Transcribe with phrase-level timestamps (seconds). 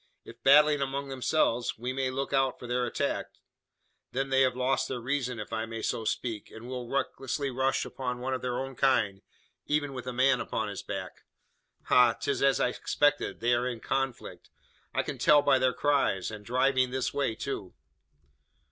[0.25, 3.27] If battling among themselves, we may look out for their attack.
[4.11, 7.85] Then they have lost their reason if I may so speak and will recklessly rush
[7.85, 9.21] upon one of their own kind
[9.67, 11.21] even with a man upon his back.
[11.83, 12.13] Ha!
[12.15, 14.49] 'tis as I expected: they are in conflict.
[14.91, 16.31] I can tell by their cries!
[16.31, 17.75] And driving this way, too!"